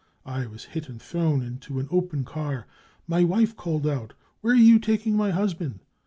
[0.25, 2.65] I was hit and thrown into an open car.
[3.07, 5.79] My wife called out:* Where are you taking my husband